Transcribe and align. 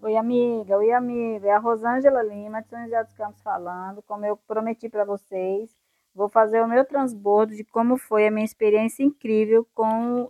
Oi, 0.00 0.16
amiga. 0.16 0.78
Oi, 0.78 0.92
amiga. 0.92 1.48
É 1.48 1.50
a 1.50 1.58
Rosângela 1.58 2.22
Lima, 2.22 2.62
de 2.62 2.68
São 2.68 2.80
José 2.84 3.02
dos 3.02 3.12
Campos 3.14 3.42
falando. 3.42 4.00
Como 4.02 4.24
eu 4.24 4.36
prometi 4.36 4.88
para 4.88 5.04
vocês, 5.04 5.76
vou 6.14 6.28
fazer 6.28 6.62
o 6.62 6.68
meu 6.68 6.84
transbordo 6.84 7.56
de 7.56 7.64
como 7.64 7.96
foi 7.96 8.28
a 8.28 8.30
minha 8.30 8.44
experiência 8.44 9.02
incrível 9.02 9.66
com, 9.74 10.28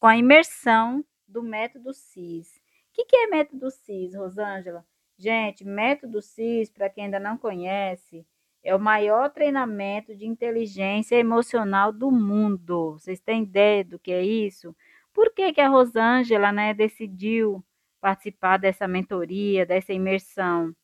com 0.00 0.06
a 0.08 0.16
imersão 0.16 1.04
do 1.28 1.44
método 1.44 1.94
CIS. 1.94 2.56
O 2.56 2.92
que, 2.92 3.04
que 3.04 3.16
é 3.16 3.28
método 3.28 3.70
CIS, 3.70 4.16
Rosângela? 4.16 4.84
Gente, 5.16 5.64
método 5.64 6.20
CIS, 6.20 6.70
para 6.70 6.90
quem 6.90 7.04
ainda 7.04 7.20
não 7.20 7.38
conhece, 7.38 8.26
é 8.64 8.74
o 8.74 8.80
maior 8.80 9.30
treinamento 9.30 10.12
de 10.16 10.26
inteligência 10.26 11.14
emocional 11.14 11.92
do 11.92 12.10
mundo. 12.10 12.94
Vocês 12.98 13.20
têm 13.20 13.44
ideia 13.44 13.84
do 13.84 13.96
que 13.96 14.10
é 14.10 14.24
isso? 14.24 14.74
Por 15.12 15.32
que, 15.32 15.52
que 15.52 15.60
a 15.60 15.68
Rosângela 15.68 16.50
né, 16.50 16.74
decidiu 16.74 17.64
participar 18.04 18.58
dessa 18.58 18.86
mentoria, 18.86 19.64
dessa 19.64 19.94
imersão? 19.94 20.74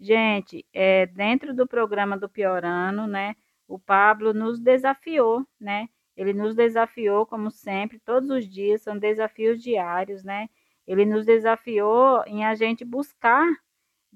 Gente, 0.00 0.64
é, 0.72 1.04
dentro 1.04 1.54
do 1.54 1.66
programa 1.66 2.16
do 2.18 2.26
Piorano, 2.26 3.06
né, 3.06 3.34
o 3.68 3.78
Pablo 3.78 4.32
nos 4.32 4.58
desafiou, 4.58 5.46
né? 5.60 5.88
Ele 6.16 6.32
nos 6.32 6.54
desafiou, 6.54 7.26
como 7.26 7.50
sempre, 7.50 7.98
todos 8.00 8.30
os 8.30 8.48
dias, 8.48 8.80
são 8.80 8.98
desafios 8.98 9.62
diários, 9.62 10.24
né? 10.24 10.48
Ele 10.86 11.04
nos 11.04 11.26
desafiou 11.26 12.24
em 12.26 12.46
a 12.46 12.54
gente 12.54 12.82
buscar 12.82 13.46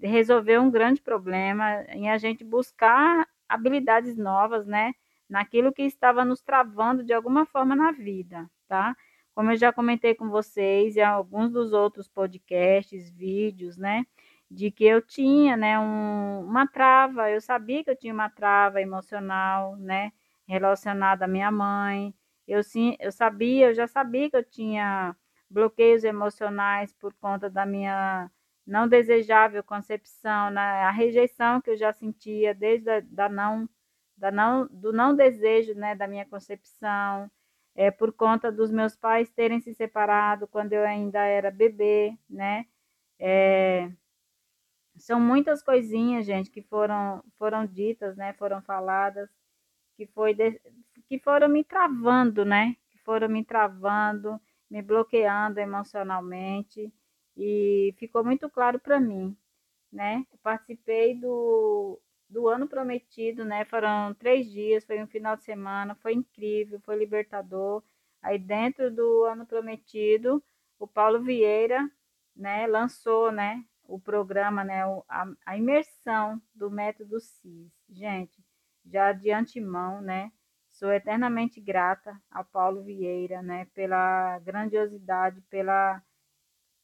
resolver 0.03 0.59
um 0.59 0.71
grande 0.71 1.03
problema, 1.03 1.85
em 1.91 2.11
a 2.11 2.17
gente 2.17 2.43
buscar 2.45 3.29
habilidades 3.47 4.17
novas, 4.17 4.67
né? 4.67 4.95
Naquilo 5.29 5.73
que 5.73 5.83
estava 5.83 6.25
nos 6.25 6.41
travando 6.41 7.05
de 7.05 7.13
alguma 7.13 7.45
forma 7.45 7.77
na 7.77 7.93
vida, 7.93 8.51
tá? 8.67 8.97
Como 9.35 9.51
eu 9.51 9.57
já 9.57 9.73
comentei 9.73 10.15
com 10.15 10.29
vocês 10.31 10.97
em 10.97 11.03
alguns 11.03 11.51
dos 11.51 11.73
outros 11.73 12.09
podcasts, 12.09 13.11
vídeos, 13.11 13.77
né? 13.77 14.05
De 14.51 14.71
que 14.71 14.85
eu 14.85 15.03
tinha, 15.03 15.57
né, 15.57 15.79
um, 15.79 16.41
uma 16.47 16.67
trava, 16.69 17.31
eu 17.31 17.41
sabia 17.41 17.83
que 17.83 17.91
eu 17.91 17.97
tinha 17.97 18.15
uma 18.15 18.31
trava 18.31 18.81
emocional, 18.81 19.77
né? 19.77 20.13
Relacionada 20.47 21.25
à 21.25 21.29
minha 21.29 21.51
mãe. 21.51 22.15
Eu, 22.47 22.63
sim, 22.63 22.97
eu 23.01 23.11
sabia, 23.11 23.69
eu 23.69 23.75
já 23.75 23.87
sabia 23.87 24.31
que 24.31 24.37
eu 24.37 24.45
tinha 24.45 25.17
bloqueios 25.51 26.05
emocionais 26.05 26.93
por 26.93 27.15
conta 27.15 27.49
da 27.51 27.65
minha 27.67 28.31
não 28.67 28.89
desejável 28.89 29.63
concepção, 29.63 30.51
né? 30.51 30.61
a 30.61 30.91
rejeição 30.91 31.61
que 31.61 31.71
eu 31.71 31.77
já 31.77 31.93
sentia 31.93 32.55
desde 32.55 32.91
a, 32.91 33.01
da 33.01 33.29
não, 33.29 33.69
da 34.17 34.31
não, 34.31 34.67
do 34.71 34.93
não 34.93 35.15
desejo 35.15 35.75
né, 35.75 35.95
da 35.95 36.09
minha 36.09 36.25
concepção, 36.27 37.31
é, 37.75 37.91
por 37.91 38.13
conta 38.13 38.53
dos 38.53 38.71
meus 38.71 38.97
pais 38.97 39.31
terem 39.31 39.61
se 39.61 39.75
separado 39.75 40.47
quando 40.47 40.73
eu 40.73 40.85
ainda 40.85 41.21
era 41.25 41.51
bebê, 41.51 42.17
né? 42.29 42.67
É, 43.19 43.91
são 44.97 45.21
muitas 45.21 45.63
coisinhas, 45.63 46.25
gente, 46.27 46.51
que 46.51 46.63
foram, 46.63 47.23
foram 47.39 47.67
ditas, 47.67 48.17
né? 48.17 48.33
Foram 48.35 48.63
faladas, 48.63 49.29
que, 49.97 50.07
foi 50.07 50.35
de, 50.35 50.61
que 51.09 51.19
foram 51.19 51.49
me 51.49 51.65
travando, 51.65 52.45
né? 52.45 52.77
Que 52.91 52.99
foram 52.99 53.29
me 53.29 53.45
travando, 53.45 54.41
me 54.71 54.83
bloqueando 54.83 55.61
emocionalmente 55.61 56.93
e 57.37 57.95
ficou 57.99 58.25
muito 58.25 58.49
claro 58.49 58.79
para 58.79 59.01
mim, 59.01 59.37
né? 59.93 60.25
Eu 60.33 60.39
participei 60.43 61.15
do, 61.19 62.01
do 62.29 62.49
ano 62.49 62.67
prometido, 62.69 63.45
né? 63.45 63.65
Foram 63.65 64.15
três 64.15 64.51
dias, 64.51 64.85
foi 64.85 65.03
um 65.03 65.07
final 65.07 65.37
de 65.37 65.45
semana, 65.45 65.95
foi 65.97 66.15
incrível, 66.15 66.81
foi 66.81 66.97
libertador. 66.97 67.83
Aí 68.23 68.39
dentro 68.39 68.91
do 68.91 69.25
ano 69.25 69.47
prometido, 69.47 70.43
o 70.79 70.87
Paulo 70.87 71.23
Vieira, 71.23 71.89
né, 72.35 72.67
lançou, 72.67 73.31
né, 73.31 73.65
o 73.85 73.99
programa, 74.01 74.65
né, 74.65 74.83
a, 75.09 75.27
a 75.47 75.57
imersão 75.57 76.41
do 76.55 76.71
método 76.71 77.21
CIS. 77.21 77.71
Gente, 77.91 78.43
já 78.85 79.13
de 79.13 79.31
antemão, 79.31 80.01
né, 80.01 80.33
sou 80.71 80.93
eternamente 80.93 81.61
grata 81.61 82.21
ao 82.31 82.45
Paulo 82.45 82.83
Vieira, 82.83 83.43
né, 83.43 83.67
pela 83.75 84.39
grandiosidade, 84.41 85.41
pela 85.51 86.03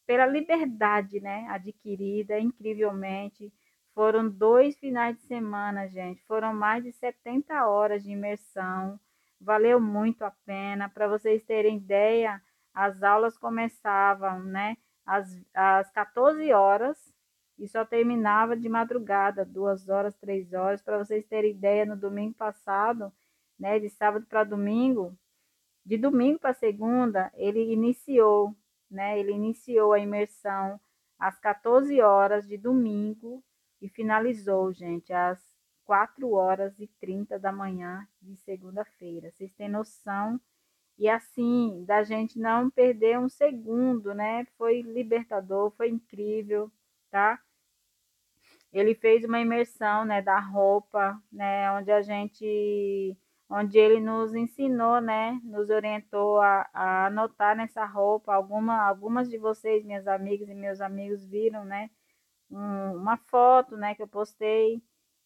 pela 0.05 0.25
liberdade, 0.25 1.21
né, 1.21 1.47
adquirida 1.49 2.37
incrivelmente 2.39 3.51
foram 3.93 4.29
dois 4.29 4.77
finais 4.77 5.17
de 5.17 5.23
semana, 5.23 5.87
gente. 5.87 6.23
Foram 6.23 6.53
mais 6.53 6.83
de 6.83 6.91
70 6.93 7.67
horas 7.67 8.03
de 8.03 8.11
imersão. 8.11 8.99
Valeu 9.39 9.79
muito 9.79 10.23
a 10.23 10.31
pena. 10.45 10.89
Para 10.89 11.07
vocês 11.07 11.43
terem 11.43 11.77
ideia, 11.77 12.41
as 12.73 13.03
aulas 13.03 13.37
começavam, 13.37 14.39
né? 14.43 14.77
Às, 15.05 15.27
às 15.53 15.91
14 15.91 16.53
horas 16.53 17.13
e 17.59 17.67
só 17.67 17.85
terminava 17.85 18.55
de 18.55 18.69
madrugada, 18.69 19.45
duas 19.45 19.89
horas, 19.89 20.15
três 20.15 20.53
horas. 20.53 20.81
Para 20.81 20.97
vocês 20.97 21.25
terem 21.25 21.51
ideia, 21.51 21.85
no 21.85 21.97
domingo 21.97 22.33
passado, 22.35 23.11
né? 23.59 23.79
De 23.79 23.89
sábado 23.89 24.25
para 24.25 24.43
domingo, 24.43 25.17
de 25.85 25.97
domingo 25.97 26.39
para 26.39 26.53
segunda, 26.53 27.31
ele 27.35 27.73
iniciou, 27.73 28.55
né? 28.89 29.19
Ele 29.19 29.31
iniciou 29.33 29.93
a 29.93 29.99
imersão 29.99 30.79
às 31.19 31.39
14 31.39 31.99
horas 32.01 32.47
de 32.47 32.57
domingo 32.57 33.43
e 33.81 33.89
finalizou, 33.89 34.71
gente, 34.71 35.11
às 35.11 35.39
4 35.85 36.31
horas 36.31 36.79
e 36.79 36.87
30 36.99 37.39
da 37.39 37.51
manhã 37.51 38.07
de 38.21 38.35
segunda-feira. 38.37 39.31
Vocês 39.31 39.53
têm 39.53 39.67
noção? 39.67 40.39
E 40.97 41.09
assim, 41.09 41.83
da 41.85 42.03
gente 42.03 42.39
não 42.39 42.69
perder 42.69 43.17
um 43.17 43.27
segundo, 43.27 44.13
né? 44.13 44.45
Foi 44.57 44.81
libertador, 44.81 45.71
foi 45.71 45.89
incrível, 45.89 46.71
tá? 47.09 47.41
Ele 48.71 48.95
fez 48.95 49.25
uma 49.25 49.39
imersão, 49.39 50.05
né, 50.05 50.21
da 50.21 50.39
roupa, 50.39 51.21
né, 51.31 51.69
onde 51.73 51.91
a 51.91 52.01
gente 52.01 53.17
onde 53.49 53.77
ele 53.77 53.99
nos 53.99 54.33
ensinou, 54.33 55.01
né, 55.01 55.37
nos 55.43 55.69
orientou 55.69 56.39
a, 56.39 56.69
a 56.73 57.07
anotar 57.07 57.53
nessa 57.55 57.83
roupa. 57.85 58.33
Alguma, 58.33 58.87
algumas 58.87 59.29
de 59.29 59.37
vocês, 59.37 59.83
minhas 59.83 60.07
amigas 60.07 60.47
e 60.47 60.53
meus 60.53 60.79
amigos, 60.79 61.25
viram, 61.25 61.65
né, 61.65 61.89
um, 62.51 62.95
uma 62.95 63.17
foto, 63.17 63.77
né, 63.77 63.95
que 63.95 64.03
eu 64.03 64.07
postei 64.07 64.81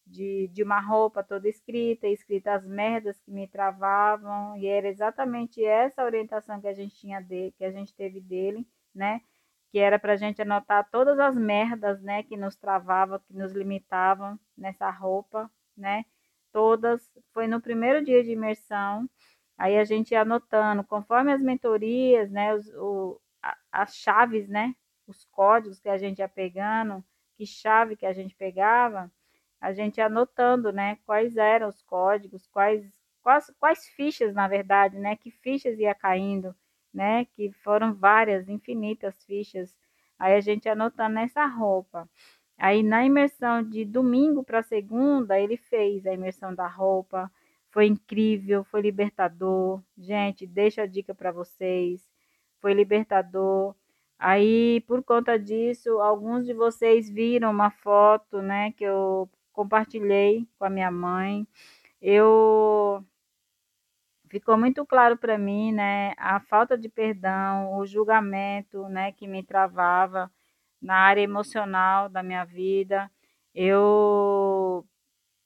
de, 0.06 0.48
de 0.48 0.62
uma 0.62 0.80
roupa 0.80 1.22
toda 1.22 1.48
escrita, 1.48 2.06
escrita 2.06 2.54
as 2.54 2.64
merdas 2.64 3.18
que 3.20 3.30
me 3.30 3.48
travavam, 3.48 4.56
e 4.56 4.66
era 4.66 4.88
exatamente 4.88 5.64
essa 5.64 6.04
orientação 6.04 6.60
que 6.60 6.68
a 6.68 6.72
gente 6.72 6.94
tinha 6.94 7.20
dele, 7.20 7.52
que 7.58 7.64
a 7.64 7.72
gente 7.72 7.94
teve 7.94 8.20
dele, 8.20 8.66
né, 8.94 9.20
que 9.70 9.78
era 9.78 9.98
para 9.98 10.12
a 10.12 10.16
gente 10.16 10.40
anotar 10.40 10.88
todas 10.90 11.18
as 11.18 11.36
merdas, 11.36 12.00
né, 12.00 12.22
que 12.22 12.36
nos 12.36 12.56
travavam, 12.56 13.18
que 13.18 13.34
nos 13.34 13.52
limitavam 13.52 14.38
nessa 14.56 14.88
roupa, 14.90 15.50
né, 15.76 16.04
todas, 16.52 17.10
foi 17.32 17.46
no 17.48 17.60
primeiro 17.60 18.04
dia 18.04 18.22
de 18.22 18.30
imersão, 18.30 19.08
aí 19.58 19.76
a 19.76 19.84
gente 19.84 20.12
ia 20.12 20.22
anotando, 20.22 20.84
conforme 20.84 21.32
as 21.32 21.42
mentorias, 21.42 22.30
né, 22.30 22.54
os, 22.54 22.68
o, 22.76 23.20
as 23.72 23.96
chaves, 23.96 24.48
né, 24.48 24.74
os 25.06 25.24
códigos 25.26 25.80
que 25.80 25.88
a 25.88 25.98
gente 25.98 26.18
ia 26.20 26.28
pegando, 26.28 27.04
que 27.36 27.46
chave 27.46 27.96
que 27.96 28.06
a 28.06 28.12
gente 28.12 28.34
pegava, 28.34 29.10
a 29.60 29.72
gente 29.72 30.00
anotando, 30.00 30.72
né, 30.72 30.98
quais 31.04 31.36
eram 31.36 31.68
os 31.68 31.82
códigos, 31.82 32.46
quais, 32.48 32.84
quais, 33.22 33.52
quais 33.58 33.86
fichas, 33.88 34.34
na 34.34 34.48
verdade, 34.48 34.98
né, 34.98 35.16
que 35.16 35.30
fichas 35.30 35.78
ia 35.78 35.94
caindo, 35.94 36.54
né, 36.92 37.24
que 37.26 37.52
foram 37.62 37.94
várias, 37.94 38.48
infinitas 38.48 39.22
fichas, 39.24 39.74
aí 40.18 40.34
a 40.34 40.40
gente 40.40 40.68
anotando 40.68 41.14
nessa 41.14 41.46
roupa. 41.46 42.08
Aí 42.58 42.82
na 42.82 43.04
imersão 43.04 43.62
de 43.62 43.84
domingo 43.84 44.42
para 44.42 44.62
segunda, 44.62 45.38
ele 45.38 45.56
fez 45.56 46.06
a 46.06 46.12
imersão 46.14 46.54
da 46.54 46.66
roupa, 46.66 47.30
foi 47.76 47.84
incrível, 47.86 48.64
foi 48.64 48.80
libertador. 48.80 49.82
Gente, 49.98 50.46
deixa 50.46 50.84
a 50.84 50.86
dica 50.86 51.14
para 51.14 51.30
vocês. 51.30 52.08
Foi 52.58 52.72
libertador. 52.72 53.74
Aí, 54.18 54.80
por 54.86 55.02
conta 55.02 55.38
disso, 55.38 56.00
alguns 56.00 56.46
de 56.46 56.54
vocês 56.54 57.10
viram 57.10 57.50
uma 57.50 57.70
foto, 57.70 58.40
né, 58.42 58.72
que 58.72 58.84
eu 58.84 59.28
compartilhei 59.52 60.48
com 60.58 60.64
a 60.64 60.70
minha 60.70 60.90
mãe. 60.90 61.46
Eu 62.00 63.04
ficou 64.30 64.56
muito 64.58 64.84
claro 64.86 65.16
para 65.16 65.38
mim, 65.38 65.72
né, 65.72 66.12
a 66.18 66.40
falta 66.40 66.76
de 66.78 66.88
perdão, 66.88 67.78
o 67.78 67.86
julgamento, 67.86 68.88
né, 68.88 69.12
que 69.12 69.26
me 69.28 69.42
travava 69.42 70.30
na 70.80 70.96
área 70.96 71.22
emocional 71.22 72.08
da 72.08 72.22
minha 72.22 72.44
vida. 72.44 73.10
Eu 73.54 74.86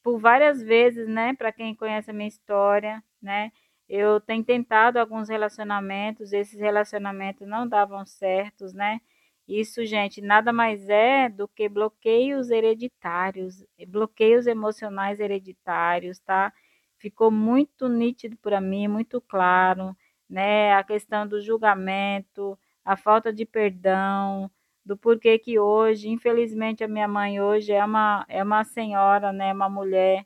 por 0.03 0.19
várias 0.19 0.63
vezes, 0.63 1.09
né, 1.09 1.35
para 1.37 1.53
quem 1.53 1.75
conhece 1.75 2.11
a 2.11 2.15
minha 2.15 2.29
história, 2.29 3.03
né, 3.23 3.53
eu 3.91 4.21
tenho 4.21 4.45
tentado 4.45 4.99
alguns 4.99 5.29
relacionamentos, 5.29 6.33
esses 6.33 6.61
relacionamentos 6.61 7.47
não 7.49 7.67
davam 7.69 8.07
certos, 8.07 8.73
né? 8.73 9.01
Isso, 9.49 9.85
gente, 9.85 10.21
nada 10.21 10.53
mais 10.53 10.89
é 10.89 11.29
do 11.29 11.49
que 11.49 11.69
bloqueios 11.69 12.51
hereditários, 12.51 13.65
bloqueios 13.89 14.47
emocionais 14.47 15.19
hereditários, 15.19 16.21
tá? 16.21 16.53
Ficou 16.99 17.33
muito 17.33 17.89
nítido 17.89 18.37
para 18.39 18.61
mim, 18.61 18.87
muito 18.87 19.21
claro, 19.21 19.97
né? 20.29 20.73
A 20.75 20.85
questão 20.85 21.27
do 21.27 21.41
julgamento, 21.41 22.57
a 22.85 22.97
falta 22.97 23.33
de 23.33 23.45
perdão, 23.45 24.49
do 24.85 24.97
porquê 24.97 25.37
que 25.37 25.59
hoje, 25.59 26.09
infelizmente, 26.09 26.85
a 26.85 26.89
minha 26.89 27.09
mãe 27.09 27.41
hoje 27.41 27.73
é 27.73 27.85
uma, 27.85 28.25
é 28.29 28.43
uma 28.43 28.63
senhora, 28.65 29.33
né, 29.33 29.53
uma 29.53 29.69
mulher 29.69 30.25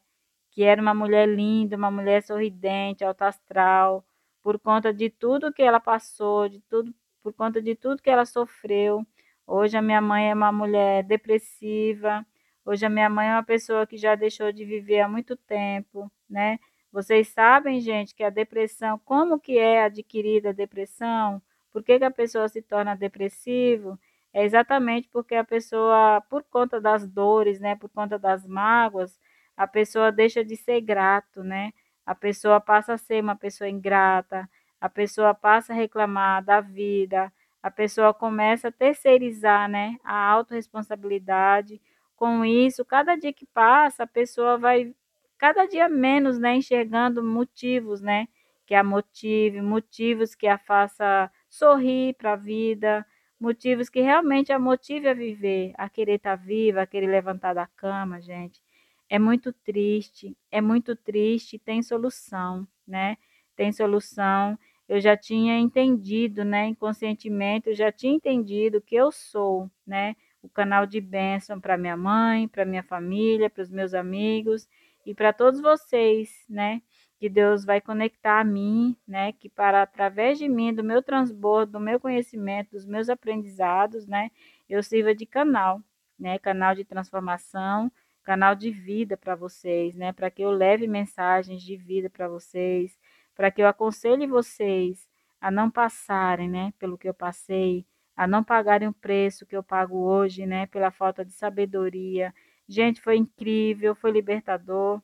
que 0.54 0.62
era 0.62 0.80
uma 0.80 0.94
mulher 0.94 1.28
linda, 1.28 1.76
uma 1.76 1.90
mulher 1.90 2.22
sorridente, 2.22 3.04
alta 3.04 3.26
astral, 3.26 4.04
por 4.42 4.58
conta 4.58 4.94
de 4.94 5.10
tudo 5.10 5.52
que 5.52 5.62
ela 5.62 5.80
passou, 5.80 6.48
de 6.48 6.60
tudo, 6.60 6.94
por 7.22 7.32
conta 7.34 7.60
de 7.60 7.74
tudo 7.74 8.00
que 8.02 8.08
ela 8.08 8.24
sofreu. 8.24 9.04
Hoje 9.46 9.76
a 9.76 9.82
minha 9.82 10.00
mãe 10.00 10.30
é 10.30 10.34
uma 10.34 10.52
mulher 10.52 11.02
depressiva. 11.04 12.24
Hoje 12.64 12.86
a 12.86 12.88
minha 12.88 13.10
mãe 13.10 13.28
é 13.28 13.32
uma 13.32 13.42
pessoa 13.42 13.86
que 13.86 13.96
já 13.96 14.14
deixou 14.14 14.52
de 14.52 14.64
viver 14.64 15.00
há 15.00 15.08
muito 15.08 15.36
tempo, 15.36 16.10
né? 16.30 16.58
Vocês 16.92 17.28
sabem, 17.28 17.80
gente, 17.80 18.14
que 18.14 18.22
a 18.22 18.30
depressão, 18.30 18.98
como 19.04 19.40
que 19.40 19.58
é 19.58 19.82
adquirida 19.82 20.50
a 20.50 20.52
depressão? 20.52 21.42
Por 21.72 21.82
que, 21.82 21.98
que 21.98 22.04
a 22.04 22.10
pessoa 22.10 22.48
se 22.48 22.62
torna 22.62 22.94
depressivo? 22.94 23.98
É 24.32 24.44
exatamente 24.44 25.08
porque 25.08 25.34
a 25.34 25.44
pessoa, 25.44 26.20
por 26.30 26.44
conta 26.44 26.80
das 26.80 27.06
dores, 27.08 27.58
né, 27.58 27.74
por 27.74 27.90
conta 27.90 28.16
das 28.18 28.46
mágoas, 28.46 29.18
a 29.56 29.66
pessoa 29.66 30.12
deixa 30.12 30.44
de 30.44 30.56
ser 30.56 30.80
grato, 30.80 31.42
né? 31.44 31.72
A 32.06 32.14
pessoa 32.14 32.60
passa 32.60 32.94
a 32.94 32.98
ser 32.98 33.22
uma 33.22 33.36
pessoa 33.36 33.68
ingrata, 33.68 34.48
a 34.80 34.88
pessoa 34.88 35.34
passa 35.34 35.72
a 35.72 35.76
reclamar 35.76 36.44
da 36.44 36.60
vida, 36.60 37.32
a 37.62 37.70
pessoa 37.70 38.12
começa 38.12 38.68
a 38.68 38.72
terceirizar, 38.72 39.68
né, 39.70 39.96
a 40.04 40.14
autorresponsabilidade. 40.32 41.80
Com 42.16 42.44
isso, 42.44 42.84
cada 42.84 43.16
dia 43.16 43.32
que 43.32 43.46
passa, 43.46 44.02
a 44.04 44.06
pessoa 44.06 44.58
vai 44.58 44.94
cada 45.38 45.66
dia 45.66 45.88
menos, 45.88 46.38
né, 46.38 46.56
enxergando 46.56 47.22
motivos, 47.24 48.00
né, 48.02 48.28
que 48.66 48.74
a 48.74 48.84
motive, 48.84 49.60
motivos 49.62 50.34
que 50.34 50.46
a 50.46 50.58
faça 50.58 51.30
sorrir 51.48 52.14
para 52.14 52.32
a 52.34 52.36
vida, 52.36 53.06
motivos 53.40 53.88
que 53.88 54.00
realmente 54.00 54.52
a 54.52 54.58
motive 54.58 55.08
a 55.08 55.14
viver, 55.14 55.72
a 55.76 55.88
querer 55.88 56.16
estar 56.16 56.36
tá 56.38 56.44
viva, 56.44 56.82
a 56.82 56.86
querer 56.86 57.06
levantar 57.08 57.54
da 57.54 57.66
cama, 57.66 58.20
gente. 58.20 58.60
É 59.08 59.18
muito 59.18 59.52
triste, 59.52 60.36
é 60.50 60.60
muito 60.60 60.96
triste, 60.96 61.58
tem 61.58 61.82
solução, 61.82 62.66
né? 62.86 63.16
Tem 63.54 63.70
solução. 63.72 64.58
Eu 64.88 65.00
já 65.00 65.16
tinha 65.16 65.58
entendido, 65.58 66.44
né, 66.44 66.66
inconscientemente, 66.66 67.68
eu 67.70 67.74
já 67.74 67.90
tinha 67.90 68.12
entendido 68.14 68.82
que 68.82 68.94
eu 68.94 69.10
sou, 69.10 69.70
né, 69.86 70.14
o 70.42 70.48
canal 70.48 70.84
de 70.84 71.00
bênção 71.00 71.58
para 71.58 71.78
minha 71.78 71.96
mãe, 71.96 72.46
para 72.46 72.66
minha 72.66 72.82
família, 72.82 73.48
para 73.48 73.62
os 73.62 73.70
meus 73.70 73.94
amigos 73.94 74.68
e 75.06 75.14
para 75.14 75.32
todos 75.32 75.58
vocês, 75.60 76.44
né, 76.50 76.82
que 77.18 77.30
Deus 77.30 77.64
vai 77.64 77.80
conectar 77.80 78.40
a 78.40 78.44
mim, 78.44 78.94
né, 79.08 79.32
que 79.32 79.48
para 79.48 79.80
através 79.82 80.38
de 80.38 80.48
mim, 80.48 80.74
do 80.74 80.84
meu 80.84 81.02
transbordo, 81.02 81.72
do 81.72 81.80
meu 81.80 81.98
conhecimento, 81.98 82.72
dos 82.72 82.84
meus 82.84 83.08
aprendizados, 83.08 84.06
né, 84.06 84.30
eu 84.68 84.82
sirva 84.82 85.14
de 85.14 85.24
canal, 85.24 85.80
né, 86.18 86.38
canal 86.38 86.74
de 86.74 86.84
transformação, 86.84 87.90
canal 88.24 88.54
de 88.54 88.70
vida 88.70 89.16
para 89.16 89.34
vocês, 89.36 89.94
né? 89.94 90.12
Para 90.12 90.30
que 90.30 90.42
eu 90.42 90.50
leve 90.50 90.86
mensagens 90.86 91.62
de 91.62 91.76
vida 91.76 92.10
para 92.10 92.28
vocês, 92.28 92.98
para 93.34 93.50
que 93.50 93.62
eu 93.62 93.68
aconselhe 93.68 94.26
vocês 94.26 95.08
a 95.40 95.50
não 95.50 95.70
passarem, 95.70 96.48
né, 96.48 96.72
pelo 96.78 96.96
que 96.96 97.08
eu 97.08 97.12
passei, 97.14 97.86
a 98.16 98.26
não 98.26 98.42
pagarem 98.42 98.88
o 98.88 98.94
preço 98.94 99.44
que 99.44 99.56
eu 99.56 99.62
pago 99.62 99.98
hoje, 99.98 100.46
né, 100.46 100.66
pela 100.66 100.90
falta 100.90 101.24
de 101.24 101.32
sabedoria. 101.32 102.32
Gente, 102.66 103.00
foi 103.00 103.16
incrível, 103.16 103.94
foi 103.94 104.10
libertador, 104.10 105.02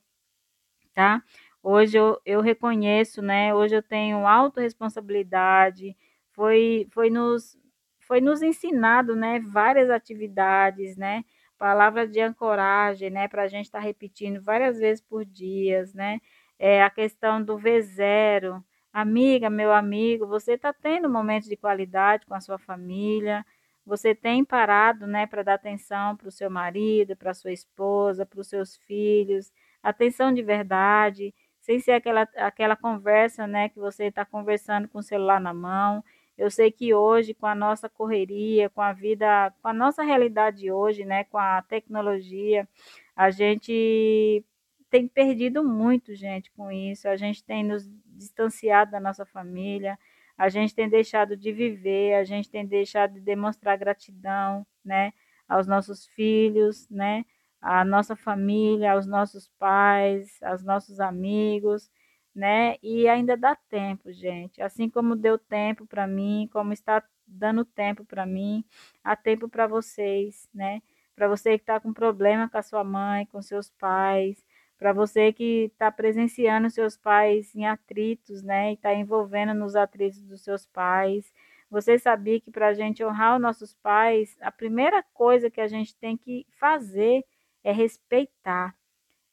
tá? 0.95 1.23
Hoje 1.63 1.99
eu, 1.99 2.19
eu 2.25 2.41
reconheço, 2.41 3.21
né? 3.21 3.55
Hoje 3.55 3.77
eu 3.77 3.83
tenho 3.83 4.27
autorresponsabilidade. 4.27 5.97
Foi, 6.33 6.87
foi 6.91 7.11
nos 7.11 7.59
foi 8.01 8.21
nos 8.21 8.43
ensinado, 8.43 9.15
né, 9.15 9.39
várias 9.39 9.89
atividades, 9.89 10.97
né? 10.97 11.25
Palavra 11.61 12.09
de 12.09 12.19
ancoragem, 12.21 13.11
né, 13.11 13.29
para 13.29 13.43
a 13.43 13.49
gente 13.49 13.67
estar 13.67 13.81
tá 13.81 13.85
repetindo 13.85 14.41
várias 14.41 14.79
vezes 14.79 15.03
por 15.03 15.27
dias, 15.27 15.93
né? 15.93 16.19
É 16.59 16.83
a 16.83 16.89
questão 16.89 17.43
do 17.45 17.59
V0. 17.59 18.65
Amiga, 18.93 19.51
meu 19.51 19.71
amigo, 19.73 20.27
você 20.27 20.55
está 20.55 20.73
tendo 20.73 21.09
momentos 21.11 21.49
de 21.51 21.57
qualidade 21.57 22.25
com 22.27 22.35
a 22.35 22.41
sua 22.41 22.59
família? 22.59 23.45
Você 23.85 24.15
tem 24.15 24.43
parado, 24.43 25.07
né, 25.07 25.27
para 25.27 25.43
dar 25.43 25.55
atenção 25.55 26.17
para 26.17 26.29
o 26.29 26.33
seu 26.33 26.51
marido, 26.51 27.15
para 27.15 27.35
sua 27.35 27.53
esposa, 27.53 28.25
para 28.25 28.41
os 28.41 28.49
seus 28.49 28.77
filhos? 28.79 29.53
Atenção 29.83 30.33
de 30.33 30.43
verdade, 30.43 31.35
sem 31.61 31.79
ser 31.79 31.93
aquela, 31.93 32.23
aquela 32.37 32.77
conversa, 32.77 33.47
né, 33.47 33.69
que 33.69 33.79
você 33.79 34.07
está 34.07 34.25
conversando 34.25 34.89
com 34.89 34.99
o 35.01 35.03
celular 35.03 35.41
na 35.41 35.53
mão 35.53 36.03
eu 36.41 36.51
sei 36.51 36.71
que 36.73 36.95
hoje, 36.95 37.35
com 37.35 37.47
a 37.47 37.55
nossa 37.55 37.87
correria, 37.87 38.71
com 38.71 38.81
a 38.81 38.95
vida, 38.95 39.53
com 39.61 39.69
a 39.69 39.75
nossa 39.75 40.03
realidade 40.03 40.73
hoje, 40.73 41.05
né, 41.05 41.25
com 41.25 41.37
a 41.37 41.61
tecnologia, 41.63 42.67
a 43.15 43.31
gente 43.31 44.43
tem 44.89 45.07
perdido 45.07 45.63
muito, 45.63 46.15
gente, 46.15 46.51
com 46.53 46.73
isso. 46.73 47.07
A 47.09 47.17
gente 47.17 47.45
tem 47.45 47.63
nos 47.63 47.87
distanciado 48.07 48.91
da 48.91 48.99
nossa 48.99 49.27
família, 49.27 49.99
a 50.37 50.49
gente 50.49 50.75
tem 50.75 50.89
deixado 50.89 51.37
de 51.37 51.53
viver, 51.53 52.15
a 52.15 52.25
gente 52.25 52.51
tem 52.51 52.67
deixado 52.67 53.13
de 53.15 53.21
demonstrar 53.21 53.77
gratidão, 53.77 54.67
né, 54.83 55.13
aos 55.47 55.67
nossos 55.67 56.07
filhos, 56.07 56.89
né, 56.89 57.23
à 57.61 57.85
nossa 57.85 58.17
família, 58.17 58.93
aos 58.93 59.07
nossos 59.07 59.47
pais, 59.59 60.43
aos 60.43 60.65
nossos 60.65 61.01
amigos 61.01 61.91
né? 62.41 62.77
E 62.83 63.07
ainda 63.07 63.37
dá 63.37 63.55
tempo, 63.55 64.11
gente. 64.11 64.63
Assim 64.63 64.89
como 64.89 65.15
deu 65.15 65.39
tempo 65.39 65.87
para 65.87 66.07
mim, 66.07 66.49
como 66.51 66.73
está 66.73 67.05
dando 67.27 67.67
tempo 67.67 68.03
para 68.03 68.25
mim, 68.25 68.65
há 69.05 69.15
tempo 69.15 69.47
para 69.47 69.67
vocês, 69.67 70.49
né? 70.53 70.81
Para 71.15 71.29
você 71.29 71.59
que 71.59 71.63
está 71.63 71.79
com 71.79 71.93
problema 71.93 72.49
com 72.49 72.57
a 72.57 72.63
sua 72.63 72.83
mãe, 72.83 73.27
com 73.27 73.43
seus 73.43 73.71
pais, 73.71 74.43
para 74.79 74.91
você 74.95 75.35
que 75.35 75.67
está 75.71 75.93
presenciando 75.93 76.71
seus 76.71 76.97
pais 76.97 77.55
em 77.55 77.67
atritos, 77.67 78.43
né? 78.43 78.71
E 78.71 78.75
está 78.75 78.95
envolvendo 78.95 79.53
nos 79.53 79.77
atritos 79.77 80.23
dos 80.23 80.41
seus 80.41 80.67
pais. 80.67 81.31
Você 81.71 81.99
sabia 81.99 82.41
que 82.41 82.51
para 82.51 82.69
a 82.69 82.75
gente 82.75 83.05
honrar 83.05 83.37
os 83.37 83.43
nossos 83.43 83.75
pais, 83.75 84.35
a 84.41 84.51
primeira 84.51 85.03
coisa 85.13 85.51
que 85.51 85.61
a 85.61 85.69
gente 85.69 85.95
tem 85.97 86.17
que 86.17 86.47
fazer 86.59 87.23
é 87.63 87.71
respeitar 87.71 88.75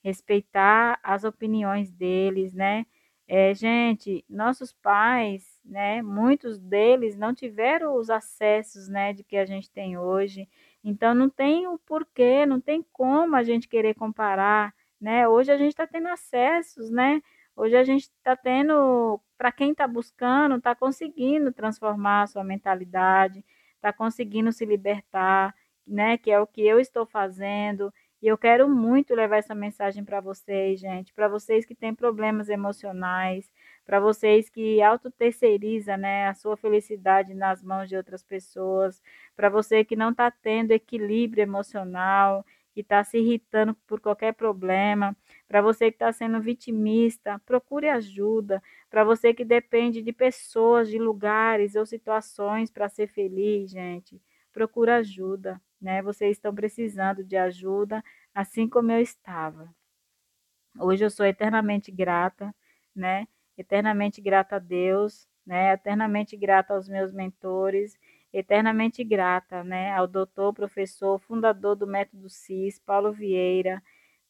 respeitar 0.07 0.99
as 1.03 1.25
opiniões 1.25 1.91
deles, 1.91 2.53
né? 2.53 2.85
É, 3.27 3.53
gente, 3.53 4.23
nossos 4.29 4.71
pais, 4.71 5.59
né, 5.65 6.01
muitos 6.01 6.57
deles 6.59 7.17
não 7.17 7.33
tiveram 7.35 7.95
os 7.95 8.09
acessos, 8.09 8.87
né, 8.87 9.11
de 9.11 9.21
que 9.23 9.35
a 9.35 9.45
gente 9.45 9.69
tem 9.69 9.97
hoje. 9.97 10.47
Então 10.83 11.13
não 11.13 11.29
tem 11.29 11.67
o 11.67 11.77
porquê, 11.77 12.45
não 12.45 12.61
tem 12.61 12.81
como 12.93 13.35
a 13.35 13.43
gente 13.43 13.67
querer 13.67 13.93
comparar, 13.95 14.73
né? 14.99 15.27
Hoje 15.27 15.51
a 15.51 15.57
gente 15.57 15.71
está 15.71 15.85
tendo 15.85 16.07
acessos, 16.07 16.89
né? 16.89 17.21
Hoje 17.55 17.75
a 17.75 17.83
gente 17.83 18.03
está 18.03 18.35
tendo, 18.35 19.19
para 19.37 19.51
quem 19.51 19.71
está 19.71 19.87
buscando, 19.87 20.55
está 20.55 20.73
conseguindo 20.75 21.51
transformar 21.51 22.23
a 22.23 22.27
sua 22.27 22.43
mentalidade, 22.43 23.43
está 23.75 23.91
conseguindo 23.91 24.51
se 24.53 24.65
libertar, 24.65 25.53
né? 25.85 26.17
Que 26.17 26.31
é 26.31 26.39
o 26.39 26.47
que 26.47 26.61
eu 26.61 26.79
estou 26.79 27.05
fazendo. 27.05 27.93
E 28.21 28.27
eu 28.27 28.37
quero 28.37 28.67
muito 28.67 29.13
levar 29.13 29.37
essa 29.37 29.53
mensagem 29.53 30.03
para 30.03 30.19
vocês, 30.19 30.79
gente, 30.79 31.13
para 31.13 31.27
vocês 31.27 31.65
que 31.65 31.75
têm 31.75 31.93
problemas 31.93 32.49
emocionais, 32.49 33.51
para 33.85 33.99
vocês 33.99 34.49
que 34.49 34.81
autoterceiriza, 34.81 35.95
né, 35.95 36.27
a 36.27 36.33
sua 36.33 36.57
felicidade 36.57 37.35
nas 37.35 37.61
mãos 37.61 37.87
de 37.87 37.95
outras 37.95 38.23
pessoas, 38.23 39.01
para 39.35 39.49
você 39.49 39.83
que 39.85 39.95
não 39.95 40.09
está 40.11 40.31
tendo 40.31 40.71
equilíbrio 40.71 41.43
emocional, 41.43 42.43
que 42.73 42.81
está 42.81 43.03
se 43.03 43.19
irritando 43.19 43.75
por 43.87 43.99
qualquer 43.99 44.33
problema, 44.33 45.15
para 45.47 45.61
você 45.61 45.91
que 45.91 45.95
está 45.95 46.11
sendo 46.11 46.41
vitimista, 46.41 47.39
procure 47.45 47.87
ajuda, 47.87 48.61
para 48.89 49.03
você 49.03 49.31
que 49.33 49.45
depende 49.45 50.01
de 50.01 50.11
pessoas, 50.11 50.89
de 50.89 50.97
lugares 50.97 51.75
ou 51.75 51.85
situações 51.85 52.71
para 52.71 52.89
ser 52.89 53.07
feliz, 53.07 53.69
gente, 53.71 54.19
procure 54.51 54.89
ajuda 54.91 55.61
né? 55.81 56.01
Vocês 56.01 56.37
estão 56.37 56.53
precisando 56.53 57.23
de 57.23 57.37
ajuda, 57.37 58.03
assim 58.33 58.67
como 58.67 58.91
eu 58.91 59.01
estava. 59.01 59.73
Hoje 60.79 61.03
eu 61.05 61.09
sou 61.09 61.25
eternamente 61.25 61.91
grata, 61.91 62.53
né? 62.95 63.27
Eternamente 63.57 64.21
grata 64.21 64.57
a 64.57 64.59
Deus, 64.59 65.27
né? 65.45 65.73
Eternamente 65.73 66.37
grata 66.37 66.73
aos 66.73 66.87
meus 66.87 67.11
mentores, 67.11 67.97
eternamente 68.31 69.03
grata, 69.03 69.63
né? 69.63 69.91
Ao 69.93 70.07
doutor, 70.07 70.53
professor, 70.53 71.19
fundador 71.19 71.75
do 71.75 71.87
método 71.87 72.29
CIS, 72.29 72.79
Paulo 72.79 73.11
Vieira, 73.11 73.81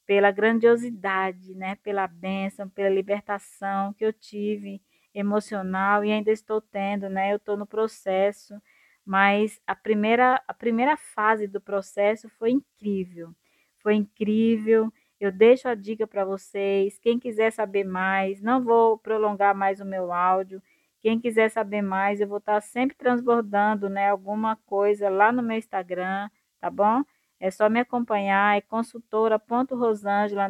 pela 0.05 0.31
grandiosidade, 0.31 1.53
né? 1.55 1.75
Pela 1.83 2.07
bênção, 2.07 2.69
pela 2.69 2.89
libertação 2.89 3.93
que 3.93 4.05
eu 4.05 4.13
tive 4.13 4.81
emocional 5.13 6.05
e 6.05 6.11
ainda 6.11 6.31
estou 6.31 6.61
tendo, 6.61 7.09
né? 7.09 7.33
Eu 7.33 7.37
estou 7.37 7.57
no 7.57 7.65
processo 7.65 8.61
mas 9.07 9.59
a 9.65 9.73
primeira, 9.73 10.41
a 10.45 10.53
primeira 10.53 10.97
fase 10.97 11.47
do 11.47 11.61
processo 11.61 12.27
foi 12.37 12.51
incrível. 12.51 13.33
Foi 13.79 13.95
incrível. 13.95 14.91
Eu 15.17 15.31
deixo 15.31 15.69
a 15.69 15.75
dica 15.75 16.05
para 16.05 16.25
vocês. 16.25 16.99
Quem 16.99 17.17
quiser 17.17 17.51
saber 17.51 17.85
mais, 17.85 18.41
não 18.41 18.61
vou 18.61 18.97
prolongar 18.97 19.55
mais 19.55 19.79
o 19.79 19.85
meu 19.85 20.11
áudio. 20.11 20.61
Quem 20.99 21.19
quiser 21.19 21.49
saber 21.49 21.81
mais, 21.81 22.19
eu 22.19 22.27
vou 22.27 22.39
estar 22.39 22.59
sempre 22.61 22.97
transbordando, 22.97 23.87
né, 23.89 24.09
alguma 24.09 24.57
coisa 24.65 25.09
lá 25.09 25.31
no 25.31 25.41
meu 25.41 25.57
Instagram, 25.57 26.29
tá 26.59 26.69
bom? 26.69 27.01
É 27.39 27.49
só 27.49 27.69
me 27.69 27.79
acompanhar, 27.79 28.57
é 28.57 28.61
consultora.rosângela. 28.61 30.49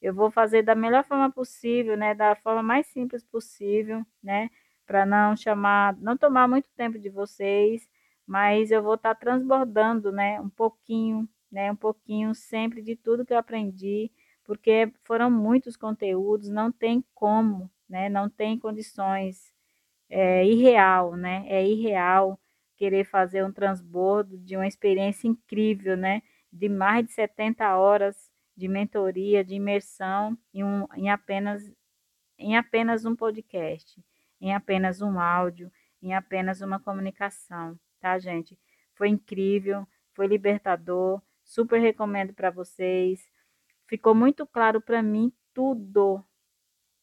Eu 0.00 0.14
vou 0.14 0.30
fazer 0.30 0.62
da 0.62 0.74
melhor 0.76 1.04
forma 1.04 1.30
possível, 1.30 1.96
né, 1.96 2.14
da 2.14 2.36
forma 2.36 2.62
mais 2.62 2.86
simples 2.86 3.24
possível, 3.24 4.04
né, 4.22 4.48
para 4.86 5.06
não 5.06 5.36
chamar, 5.36 5.96
não 5.98 6.16
tomar 6.16 6.48
muito 6.48 6.68
tempo 6.76 6.98
de 6.98 7.08
vocês, 7.08 7.88
mas 8.26 8.70
eu 8.70 8.82
vou 8.82 8.94
estar 8.94 9.14
transbordando, 9.14 10.12
né, 10.12 10.40
um 10.40 10.48
pouquinho, 10.48 11.28
né, 11.50 11.70
um 11.72 11.76
pouquinho 11.76 12.34
sempre 12.34 12.82
de 12.82 12.96
tudo 12.96 13.24
que 13.26 13.32
eu 13.32 13.38
aprendi, 13.38 14.10
porque 14.44 14.92
foram 15.04 15.30
muitos 15.30 15.76
conteúdos, 15.76 16.48
não 16.48 16.72
tem 16.72 17.04
como, 17.14 17.70
né, 17.88 18.08
não 18.08 18.28
tem 18.28 18.58
condições, 18.58 19.52
é 20.10 20.44
irreal, 20.46 21.16
né, 21.16 21.44
é 21.48 21.66
irreal 21.66 22.38
querer 22.82 23.04
fazer 23.04 23.44
um 23.44 23.52
transbordo 23.52 24.36
de 24.38 24.56
uma 24.56 24.66
experiência 24.66 25.28
incrível, 25.28 25.96
né? 25.96 26.20
De 26.52 26.68
mais 26.68 27.06
de 27.06 27.12
70 27.12 27.76
horas 27.76 28.28
de 28.56 28.66
mentoria, 28.66 29.44
de 29.44 29.54
imersão 29.54 30.36
em, 30.52 30.64
um, 30.64 30.88
em, 30.96 31.08
apenas, 31.08 31.62
em 32.36 32.56
apenas 32.56 33.04
um 33.04 33.14
podcast, 33.14 34.02
em 34.42 34.54
apenas 34.54 35.00
um 35.00 35.18
áudio, 35.18 35.72
em 36.02 36.14
apenas 36.14 36.60
uma 36.60 36.78
comunicação, 36.78 37.78
tá, 38.00 38.18
gente? 38.18 38.58
Foi 38.94 39.08
incrível, 39.08 39.88
foi 40.12 40.26
libertador, 40.26 41.22
super 41.42 41.80
recomendo 41.80 42.34
para 42.34 42.50
vocês. 42.50 43.26
Ficou 43.86 44.14
muito 44.14 44.46
claro 44.46 44.82
para 44.82 45.02
mim 45.02 45.32
tudo, 45.54 46.22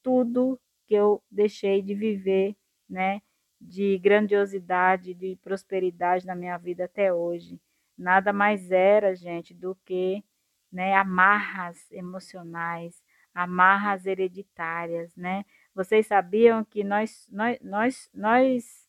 tudo 0.04 0.60
que 0.86 0.94
eu 0.94 1.24
deixei 1.32 1.82
de 1.82 1.96
viver, 1.96 2.56
né? 2.88 3.22
de 3.60 3.98
grandiosidade, 4.00 5.14
de 5.14 5.36
prosperidade 5.44 6.26
na 6.26 6.36
minha 6.36 6.58
vida 6.58 6.86
até 6.86 7.14
hoje. 7.14 7.60
Nada 7.98 8.32
mais 8.32 8.72
era, 8.72 9.14
gente, 9.16 9.54
do 9.54 9.76
que 9.86 10.24
né, 10.72 10.94
amarras 10.96 11.92
emocionais, 11.92 13.04
amarras 13.34 14.06
hereditárias, 14.06 15.14
né? 15.16 15.44
Vocês 15.80 16.08
sabiam 16.08 16.62
que 16.66 16.84
nós, 16.84 17.26
nós, 17.32 17.58
nós, 17.62 18.10
nós, 18.14 18.86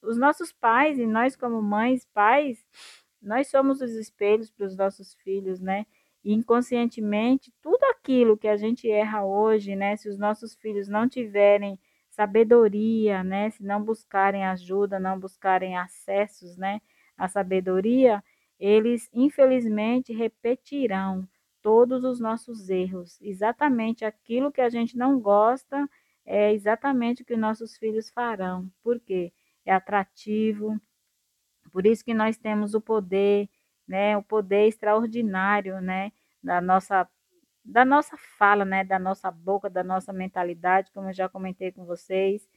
os 0.00 0.16
nossos 0.16 0.50
pais 0.50 0.98
e 0.98 1.06
nós 1.06 1.36
como 1.36 1.60
mães, 1.60 2.06
pais, 2.14 2.64
nós 3.20 3.48
somos 3.48 3.82
os 3.82 3.90
espelhos 3.90 4.50
para 4.50 4.64
os 4.64 4.74
nossos 4.74 5.12
filhos, 5.16 5.60
né? 5.60 5.84
E 6.24 6.32
inconscientemente, 6.32 7.52
tudo 7.60 7.84
aquilo 7.90 8.38
que 8.38 8.48
a 8.48 8.56
gente 8.56 8.90
erra 8.90 9.22
hoje, 9.22 9.76
né? 9.76 9.96
Se 9.96 10.08
os 10.08 10.18
nossos 10.18 10.54
filhos 10.54 10.88
não 10.88 11.06
tiverem 11.06 11.78
sabedoria, 12.08 13.22
né? 13.22 13.50
Se 13.50 13.62
não 13.62 13.84
buscarem 13.84 14.46
ajuda, 14.46 14.98
não 14.98 15.20
buscarem 15.20 15.76
acessos, 15.76 16.56
né? 16.56 16.80
À 17.18 17.28
sabedoria, 17.28 18.24
eles 18.58 19.10
infelizmente 19.12 20.14
repetirão 20.14 21.28
todos 21.60 22.02
os 22.02 22.18
nossos 22.18 22.70
erros. 22.70 23.20
Exatamente 23.20 24.06
aquilo 24.06 24.50
que 24.50 24.62
a 24.62 24.70
gente 24.70 24.96
não 24.96 25.20
gosta 25.20 25.86
é 26.30 26.52
exatamente 26.52 27.22
o 27.22 27.24
que 27.26 27.36
nossos 27.36 27.76
filhos 27.76 28.08
farão. 28.10 28.70
Por 28.84 29.00
quê? 29.00 29.32
É 29.66 29.72
atrativo. 29.72 30.80
Por 31.72 31.86
isso 31.86 32.04
que 32.04 32.14
nós 32.14 32.36
temos 32.38 32.74
o 32.74 32.80
poder, 32.80 33.48
né? 33.86 34.16
O 34.16 34.22
poder 34.22 34.68
extraordinário, 34.68 35.80
né? 35.80 36.12
Da 36.42 36.60
nossa 36.60 37.08
da 37.64 37.84
nossa 37.84 38.16
fala, 38.38 38.64
né, 38.64 38.82
da 38.84 38.98
nossa 38.98 39.30
boca, 39.30 39.68
da 39.70 39.84
nossa 39.84 40.12
mentalidade, 40.12 40.90
como 40.92 41.08
eu 41.10 41.12
já 41.12 41.28
comentei 41.28 41.70
com 41.70 41.84
vocês, 41.84 42.48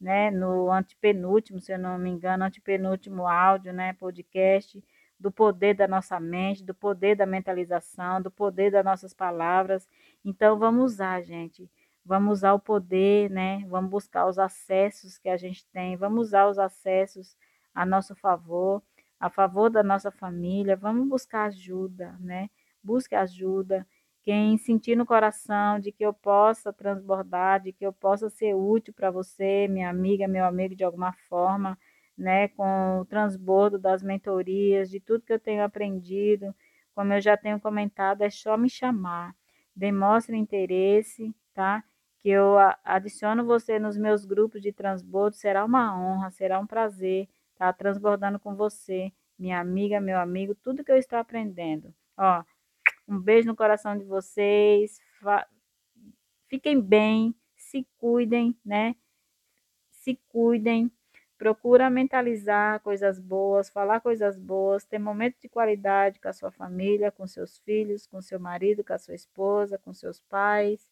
né, 0.00 0.30
no 0.30 0.70
antepenúltimo, 0.70 1.60
se 1.60 1.72
eu 1.72 1.78
não 1.78 1.98
me 1.98 2.10
engano, 2.10 2.44
antepenúltimo 2.44 3.26
áudio, 3.26 3.72
né, 3.72 3.94
podcast, 3.94 4.82
do 5.18 5.30
poder 5.32 5.74
da 5.74 5.88
nossa 5.88 6.20
mente, 6.20 6.64
do 6.64 6.74
poder 6.74 7.16
da 7.16 7.26
mentalização, 7.26 8.22
do 8.22 8.30
poder 8.30 8.70
das 8.70 8.84
nossas 8.84 9.14
palavras. 9.14 9.88
Então 10.24 10.58
vamos 10.58 10.92
usar, 10.94 11.22
gente. 11.22 11.70
Vamos 12.10 12.38
usar 12.38 12.54
o 12.54 12.58
poder, 12.58 13.30
né? 13.30 13.64
Vamos 13.68 13.88
buscar 13.88 14.26
os 14.26 14.36
acessos 14.36 15.16
que 15.16 15.28
a 15.28 15.36
gente 15.36 15.64
tem, 15.68 15.96
vamos 15.96 16.26
usar 16.26 16.48
os 16.48 16.58
acessos 16.58 17.36
a 17.72 17.86
nosso 17.86 18.16
favor, 18.16 18.82
a 19.20 19.30
favor 19.30 19.70
da 19.70 19.80
nossa 19.80 20.10
família. 20.10 20.76
Vamos 20.76 21.08
buscar 21.08 21.44
ajuda, 21.44 22.16
né? 22.18 22.50
Busque 22.82 23.14
ajuda 23.14 23.86
quem 24.24 24.58
sentir 24.58 24.96
no 24.96 25.06
coração 25.06 25.78
de 25.78 25.92
que 25.92 26.04
eu 26.04 26.12
possa 26.12 26.72
transbordar, 26.72 27.62
de 27.62 27.72
que 27.72 27.86
eu 27.86 27.92
possa 27.92 28.28
ser 28.28 28.54
útil 28.54 28.92
para 28.92 29.12
você, 29.12 29.68
minha 29.68 29.88
amiga, 29.88 30.26
meu 30.26 30.44
amigo, 30.44 30.74
de 30.74 30.82
alguma 30.82 31.12
forma, 31.28 31.78
né, 32.18 32.48
com 32.48 32.98
o 33.02 33.04
transbordo 33.04 33.78
das 33.78 34.02
mentorias, 34.02 34.90
de 34.90 34.98
tudo 34.98 35.24
que 35.24 35.32
eu 35.32 35.38
tenho 35.38 35.62
aprendido, 35.62 36.52
como 36.92 37.12
eu 37.12 37.20
já 37.20 37.36
tenho 37.36 37.60
comentado, 37.60 38.22
é 38.22 38.30
só 38.30 38.56
me 38.56 38.68
chamar, 38.68 39.32
demonstre 39.76 40.36
interesse, 40.36 41.32
tá? 41.54 41.84
Que 42.22 42.28
eu 42.28 42.56
adiciono 42.84 43.44
você 43.44 43.78
nos 43.78 43.96
meus 43.96 44.24
grupos 44.24 44.60
de 44.60 44.72
transbordo, 44.72 45.36
será 45.36 45.64
uma 45.64 45.98
honra, 45.98 46.30
será 46.30 46.60
um 46.60 46.66
prazer 46.66 47.28
estar 47.52 47.72
tá? 47.72 47.72
transbordando 47.72 48.38
com 48.38 48.54
você, 48.54 49.12
minha 49.38 49.58
amiga, 49.58 50.00
meu 50.00 50.18
amigo, 50.18 50.54
tudo 50.54 50.84
que 50.84 50.92
eu 50.92 50.96
estou 50.96 51.18
aprendendo. 51.18 51.94
Ó, 52.16 52.44
um 53.08 53.18
beijo 53.18 53.48
no 53.48 53.56
coração 53.56 53.96
de 53.96 54.04
vocês. 54.04 55.00
Fiquem 56.48 56.80
bem, 56.80 57.34
se 57.56 57.86
cuidem, 57.98 58.56
né? 58.64 58.94
Se 59.90 60.18
cuidem. 60.28 60.90
Procura 61.38 61.88
mentalizar 61.88 62.80
coisas 62.80 63.18
boas, 63.18 63.70
falar 63.70 64.00
coisas 64.00 64.38
boas, 64.38 64.84
ter 64.84 64.98
momentos 64.98 65.40
de 65.40 65.48
qualidade 65.48 66.20
com 66.20 66.28
a 66.28 66.32
sua 66.34 66.50
família, 66.50 67.10
com 67.10 67.26
seus 67.26 67.58
filhos, 67.60 68.06
com 68.06 68.20
seu 68.20 68.38
marido, 68.38 68.84
com 68.84 68.92
a 68.92 68.98
sua 68.98 69.14
esposa, 69.14 69.78
com 69.78 69.94
seus 69.94 70.20
pais, 70.20 70.86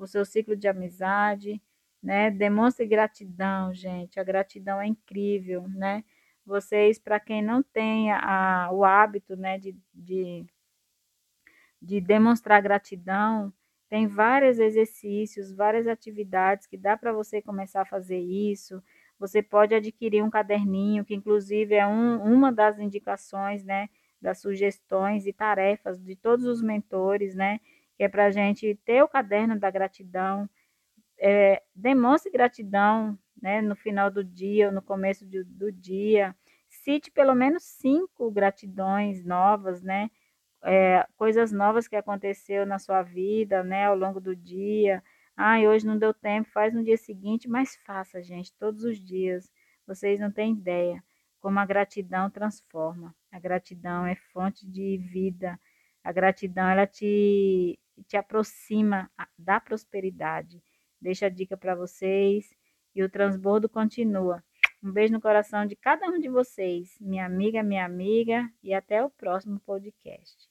com 0.00 0.06
seu 0.06 0.24
ciclo 0.24 0.56
de 0.56 0.66
amizade, 0.66 1.62
né? 2.02 2.30
Demonstre 2.30 2.86
gratidão, 2.86 3.74
gente. 3.74 4.18
A 4.18 4.24
gratidão 4.24 4.80
é 4.80 4.86
incrível, 4.86 5.68
né? 5.68 6.02
Vocês, 6.46 6.98
para 6.98 7.20
quem 7.20 7.42
não 7.42 7.62
tem 7.62 8.10
a, 8.10 8.70
o 8.72 8.82
hábito, 8.82 9.36
né, 9.36 9.58
de, 9.58 9.76
de 9.94 10.46
de 11.80 12.00
demonstrar 12.00 12.60
gratidão, 12.60 13.52
tem 13.88 14.06
vários 14.06 14.58
exercícios, 14.58 15.52
várias 15.52 15.86
atividades 15.86 16.66
que 16.66 16.76
dá 16.76 16.96
para 16.96 17.12
você 17.12 17.40
começar 17.42 17.82
a 17.82 17.86
fazer 17.86 18.18
isso. 18.18 18.82
Você 19.18 19.42
pode 19.42 19.74
adquirir 19.74 20.22
um 20.22 20.30
caderninho, 20.30 21.04
que 21.04 21.14
inclusive 21.14 21.74
é 21.74 21.86
um, 21.86 22.22
uma 22.22 22.52
das 22.52 22.78
indicações, 22.78 23.64
né, 23.64 23.88
das 24.20 24.40
sugestões 24.40 25.26
e 25.26 25.32
tarefas 25.32 25.98
de 26.02 26.14
todos 26.16 26.44
os 26.44 26.62
mentores, 26.62 27.34
né, 27.34 27.60
que 28.00 28.04
é 28.04 28.08
para 28.08 28.24
a 28.24 28.30
gente 28.30 28.74
ter 28.82 29.02
o 29.02 29.08
caderno 29.08 29.60
da 29.60 29.70
gratidão. 29.70 30.48
É, 31.18 31.62
demonstre 31.74 32.32
gratidão, 32.32 33.18
né, 33.42 33.60
no 33.60 33.76
final 33.76 34.10
do 34.10 34.24
dia 34.24 34.68
ou 34.68 34.72
no 34.72 34.80
começo 34.80 35.22
do, 35.26 35.44
do 35.44 35.70
dia. 35.70 36.34
Cite 36.70 37.10
pelo 37.10 37.34
menos 37.34 37.62
cinco 37.62 38.30
gratidões 38.30 39.22
novas, 39.22 39.82
né, 39.82 40.10
é, 40.64 41.06
coisas 41.14 41.52
novas 41.52 41.86
que 41.86 41.94
aconteceu 41.94 42.64
na 42.64 42.78
sua 42.78 43.02
vida, 43.02 43.62
né, 43.62 43.84
ao 43.84 43.94
longo 43.94 44.18
do 44.18 44.34
dia. 44.34 45.04
Ai, 45.36 45.68
hoje 45.68 45.86
não 45.86 45.98
deu 45.98 46.14
tempo, 46.14 46.48
faz 46.48 46.72
no 46.72 46.82
dia 46.82 46.96
seguinte, 46.96 47.50
mas 47.50 47.76
faça, 47.84 48.22
gente, 48.22 48.50
todos 48.54 48.82
os 48.82 48.98
dias. 48.98 49.52
Vocês 49.86 50.18
não 50.18 50.32
têm 50.32 50.54
ideia 50.54 51.04
como 51.38 51.58
a 51.58 51.66
gratidão 51.66 52.30
transforma. 52.30 53.14
A 53.30 53.38
gratidão 53.38 54.06
é 54.06 54.14
fonte 54.14 54.66
de 54.66 54.96
vida. 54.96 55.60
A 56.02 56.12
gratidão 56.12 56.66
ela 56.66 56.86
te 56.86 57.78
te 58.06 58.16
aproxima 58.16 59.10
da 59.38 59.60
prosperidade. 59.60 60.62
Deixa 61.00 61.26
a 61.26 61.30
dica 61.30 61.56
para 61.56 61.74
vocês 61.74 62.54
e 62.94 63.02
o 63.02 63.08
transbordo 63.08 63.68
continua. 63.68 64.42
Um 64.82 64.92
beijo 64.92 65.12
no 65.12 65.20
coração 65.20 65.66
de 65.66 65.76
cada 65.76 66.08
um 66.08 66.18
de 66.18 66.28
vocês, 66.28 66.96
minha 67.00 67.26
amiga, 67.26 67.62
minha 67.62 67.84
amiga, 67.84 68.50
e 68.62 68.72
até 68.72 69.04
o 69.04 69.10
próximo 69.10 69.60
podcast. 69.60 70.49